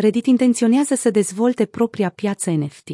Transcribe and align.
Reddit 0.00 0.26
intenționează 0.26 0.94
să 0.94 1.10
dezvolte 1.10 1.66
propria 1.66 2.10
piață 2.10 2.50
NFT. 2.50 2.88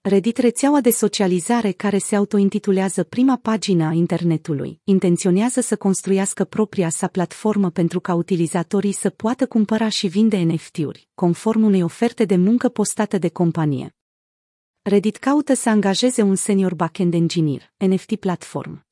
Reddit, 0.00 0.36
rețeaua 0.36 0.80
de 0.80 0.90
socializare 0.90 1.72
care 1.72 1.98
se 1.98 2.16
autointitulează 2.16 3.02
prima 3.04 3.36
pagină 3.36 3.84
a 3.84 3.92
internetului, 3.92 4.80
intenționează 4.84 5.60
să 5.60 5.76
construiască 5.76 6.44
propria 6.44 6.88
sa 6.88 7.06
platformă 7.06 7.70
pentru 7.70 8.00
ca 8.00 8.14
utilizatorii 8.14 8.92
să 8.92 9.10
poată 9.10 9.46
cumpăra 9.46 9.88
și 9.88 10.06
vinde 10.06 10.36
NFT-uri, 10.36 11.08
conform 11.14 11.62
unei 11.62 11.82
oferte 11.82 12.24
de 12.24 12.36
muncă 12.36 12.68
postată 12.68 13.18
de 13.18 13.28
companie. 13.28 13.96
Reddit 14.82 15.16
caută 15.16 15.54
să 15.54 15.68
angajeze 15.68 16.22
un 16.22 16.34
senior 16.34 16.74
backend 16.74 17.14
engineer, 17.14 17.72
NFT 17.76 18.16
platform. 18.16 18.85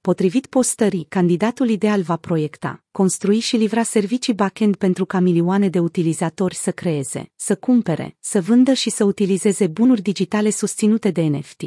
Potrivit 0.00 0.46
postării, 0.46 1.06
candidatul 1.08 1.68
ideal 1.68 2.02
va 2.02 2.16
proiecta, 2.16 2.84
construi 2.90 3.38
și 3.38 3.56
livra 3.56 3.82
servicii 3.82 4.34
backend 4.34 4.76
pentru 4.76 5.04
ca 5.06 5.20
milioane 5.20 5.68
de 5.68 5.78
utilizatori 5.78 6.54
să 6.54 6.72
creeze, 6.72 7.32
să 7.36 7.56
cumpere, 7.56 8.16
să 8.20 8.40
vândă 8.40 8.72
și 8.72 8.90
să 8.90 9.04
utilizeze 9.04 9.66
bunuri 9.66 10.02
digitale 10.02 10.50
susținute 10.50 11.10
de 11.10 11.22
NFT. 11.22 11.62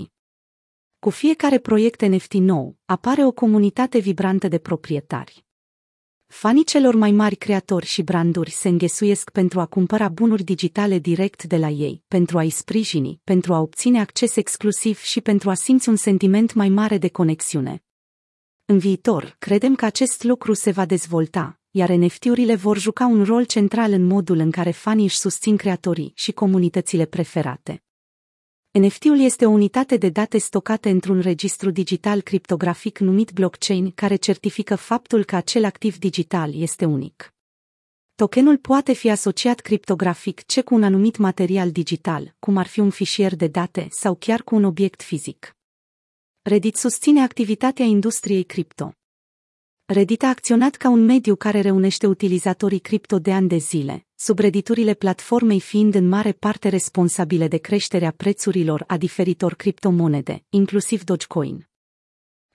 Cu 0.99 1.09
fiecare 1.09 1.59
proiect 1.59 2.01
NFT 2.01 2.33
nou, 2.33 2.77
apare 2.85 3.25
o 3.25 3.31
comunitate 3.31 3.97
vibrantă 3.97 4.47
de 4.47 4.57
proprietari. 4.57 5.45
Fanii 6.27 6.63
celor 6.63 6.95
mai 6.95 7.11
mari 7.11 7.35
creatori 7.35 7.85
și 7.85 8.01
branduri 8.01 8.51
se 8.51 8.67
înghesuiesc 8.67 9.29
pentru 9.29 9.59
a 9.59 9.65
cumpăra 9.65 10.09
bunuri 10.09 10.43
digitale 10.43 10.99
direct 10.99 11.43
de 11.43 11.57
la 11.57 11.67
ei, 11.67 12.03
pentru 12.07 12.37
a-i 12.37 12.49
sprijini, 12.49 13.19
pentru 13.23 13.53
a 13.53 13.59
obține 13.59 13.99
acces 13.99 14.35
exclusiv 14.35 14.99
și 14.99 15.21
pentru 15.21 15.49
a 15.49 15.53
simți 15.53 15.89
un 15.89 15.95
sentiment 15.95 16.53
mai 16.53 16.69
mare 16.69 16.97
de 16.97 17.09
conexiune. 17.09 17.83
În 18.65 18.77
viitor, 18.77 19.35
credem 19.39 19.75
că 19.75 19.85
acest 19.85 20.23
lucru 20.23 20.53
se 20.53 20.71
va 20.71 20.85
dezvolta, 20.85 21.59
iar 21.71 21.89
NFT-urile 21.89 22.55
vor 22.55 22.77
juca 22.77 23.05
un 23.05 23.23
rol 23.23 23.45
central 23.45 23.91
în 23.91 24.05
modul 24.07 24.37
în 24.37 24.51
care 24.51 24.71
fanii 24.71 25.05
își 25.05 25.17
susțin 25.17 25.57
creatorii 25.57 26.11
și 26.15 26.31
comunitățile 26.31 27.05
preferate. 27.05 27.83
NFT-ul 28.71 29.19
este 29.19 29.45
o 29.45 29.49
unitate 29.49 29.97
de 29.97 30.09
date 30.09 30.37
stocate 30.37 30.89
într-un 30.89 31.19
registru 31.19 31.69
digital 31.69 32.21
criptografic 32.21 32.99
numit 32.99 33.31
blockchain 33.31 33.91
care 33.91 34.15
certifică 34.15 34.75
faptul 34.75 35.23
că 35.23 35.35
acel 35.35 35.65
activ 35.65 35.97
digital 35.97 36.55
este 36.55 36.85
unic. 36.85 37.33
Tokenul 38.15 38.57
poate 38.57 38.93
fi 38.93 39.09
asociat 39.09 39.59
criptografic 39.59 40.45
ce 40.45 40.61
cu 40.61 40.75
un 40.75 40.83
anumit 40.83 41.17
material 41.17 41.71
digital, 41.71 42.35
cum 42.39 42.57
ar 42.57 42.67
fi 42.67 42.79
un 42.79 42.89
fișier 42.89 43.35
de 43.35 43.47
date 43.47 43.87
sau 43.89 44.15
chiar 44.15 44.41
cu 44.41 44.55
un 44.55 44.63
obiect 44.63 45.01
fizic. 45.01 45.55
Reddit 46.43 46.75
susține 46.75 47.21
activitatea 47.21 47.85
industriei 47.85 48.43
cripto. 48.43 48.93
Reddit 49.85 50.23
a 50.23 50.27
acționat 50.27 50.75
ca 50.75 50.89
un 50.89 51.05
mediu 51.05 51.35
care 51.35 51.61
reunește 51.61 52.07
utilizatorii 52.07 52.79
cripto 52.79 53.19
de 53.19 53.33
ani 53.33 53.47
de 53.47 53.57
zile, 53.57 54.05
subrediturile 54.15 54.93
platformei 54.93 55.59
fiind 55.59 55.95
în 55.95 56.07
mare 56.07 56.31
parte 56.31 56.69
responsabile 56.69 57.47
de 57.47 57.57
creșterea 57.57 58.11
prețurilor 58.11 58.83
a 58.87 58.97
diferitor 58.97 59.53
criptomonede, 59.53 60.43
inclusiv 60.49 61.03
Dogecoin. 61.03 61.69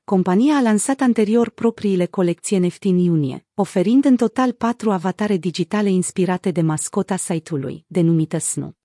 Compania 0.05 0.56
a 0.56 0.61
lansat 0.61 1.00
anterior 1.00 1.50
propriile 1.50 2.06
colecții 2.06 2.59
NFT 2.59 2.84
în 2.84 2.98
iunie, 2.98 3.47
oferind 3.55 4.05
în 4.05 4.17
total 4.17 4.53
patru 4.53 4.91
avatare 4.91 5.37
digitale 5.37 5.91
inspirate 5.91 6.50
de 6.50 6.61
mascota 6.61 7.17
site-ului, 7.17 7.84
denumită 7.87 8.39
Snu. 8.39 8.77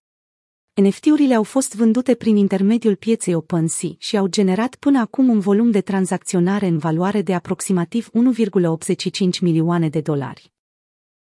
NFT-urile 0.81 1.33
au 1.33 1.43
fost 1.43 1.75
vândute 1.75 2.15
prin 2.15 2.35
intermediul 2.35 2.95
pieței 2.95 3.33
OpenSea 3.33 3.89
și 3.97 4.17
au 4.17 4.27
generat 4.27 4.75
până 4.75 4.99
acum 4.99 5.29
un 5.29 5.39
volum 5.39 5.71
de 5.71 5.81
tranzacționare 5.81 6.67
în 6.67 6.77
valoare 6.77 7.21
de 7.21 7.33
aproximativ 7.33 8.09
1,85 8.09 9.39
milioane 9.41 9.89
de 9.89 10.01
dolari. 10.01 10.51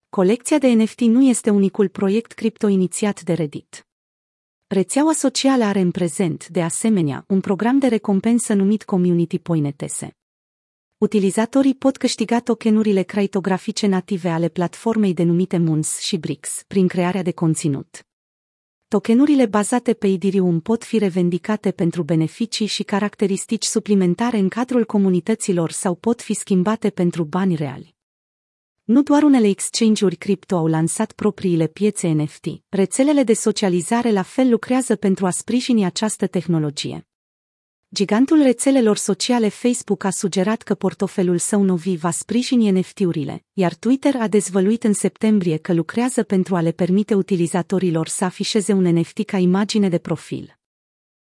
Colecția 0.10 0.58
de 0.58 0.68
NFT 0.68 1.00
nu 1.00 1.24
este 1.24 1.50
unicul 1.50 1.88
proiect 1.88 2.32
cripto 2.32 2.68
inițiat 2.68 3.22
de 3.22 3.34
Reddit. 3.34 3.88
Rețeaua 4.68 5.14
socială 5.14 5.64
are 5.64 5.80
în 5.80 5.92
prezent, 5.92 6.48
de 6.48 6.62
asemenea, 6.62 7.24
un 7.28 7.40
program 7.40 7.80
de 7.80 7.88
recompensă 7.88 8.54
numit 8.54 8.84
Community 8.84 9.40
Points. 9.40 10.00
Utilizatorii 10.98 11.76
pot 11.76 11.98
câștiga 11.98 12.40
tokenurile 12.40 13.02
criptografice 13.02 13.88
native 13.88 14.30
ale 14.30 14.48
platformei 14.48 15.14
denumite 15.14 15.58
Moons 15.58 16.00
și 16.00 16.18
Brix 16.18 16.64
prin 16.68 16.88
crearea 16.88 17.22
de 17.22 17.32
conținut. 17.32 18.09
Tokenurile 18.90 19.46
bazate 19.46 19.94
pe 19.94 20.08
Idirium 20.08 20.60
pot 20.60 20.84
fi 20.84 20.98
revendicate 20.98 21.72
pentru 21.72 22.04
beneficii 22.04 22.66
și 22.66 22.84
caracteristici 22.84 23.64
suplimentare 23.64 24.38
în 24.38 24.50
cadrul 24.50 24.86
comunităților 24.86 25.72
sau 25.72 25.96
pot 25.96 26.22
fi 26.22 26.34
schimbate 26.34 26.90
pentru 26.90 27.24
bani 27.24 27.56
reali. 27.56 27.96
Nu 28.84 29.04
doar 29.04 29.24
unele 29.24 29.48
exchange-uri 29.48 30.16
cripto 30.16 30.56
au 30.56 30.68
lansat 30.68 31.12
propriile 31.12 31.68
piețe 31.68 32.08
NFT, 32.08 32.46
rețelele 32.70 33.24
de 33.24 33.34
socializare 33.34 34.12
la 34.12 34.22
fel 34.22 34.50
lucrează 34.50 34.96
pentru 34.96 35.26
a 35.26 35.30
sprijini 35.30 35.86
această 35.86 36.28
tehnologie. 36.28 37.09
Gigantul 37.94 38.42
rețelelor 38.42 38.98
sociale 38.98 39.48
Facebook 39.48 40.04
a 40.04 40.10
sugerat 40.10 40.62
că 40.62 40.76
portofelul 40.76 41.38
său 41.38 41.64
novi 41.64 41.96
va 41.96 42.12
sprijini 42.12 42.72
NFT-urile, 42.72 43.46
iar 43.54 43.74
Twitter 43.74 44.16
a 44.20 44.28
dezvăluit 44.28 44.84
în 44.84 44.94
septembrie 44.94 45.58
că 45.58 45.74
lucrează 45.74 46.24
pentru 46.24 46.56
a 46.56 46.62
le 46.62 46.72
permite 46.72 47.14
utilizatorilor 47.14 48.08
să 48.08 48.26
afișeze 48.26 48.74
un 48.74 48.84
NFT 48.84 49.26
ca 49.26 49.38
imagine 49.38 49.90
de 49.90 49.98
profil. 49.98 50.59